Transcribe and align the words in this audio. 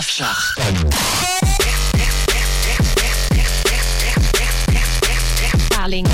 afslag. 0.00 0.54
Paling. 5.68 6.06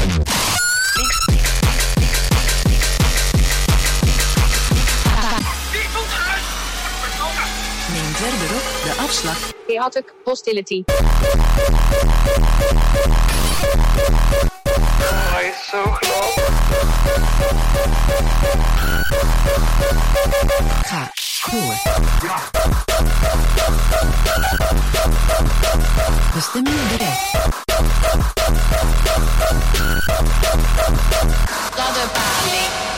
Neem 7.93 8.15
verderop 8.15 8.63
de 8.85 8.95
afslag. 8.99 9.39
Chaotic 9.67 10.15
hostility. 10.25 10.85
Hij 15.33 15.49
is 15.49 15.69
zo 15.69 15.83
groot. 15.83 16.35
Ga 20.83 21.11
Gösteriyor 26.35 26.91
direkt. 26.91 27.37
Love 31.77 31.95
the 31.95 32.09
body. 32.15 32.96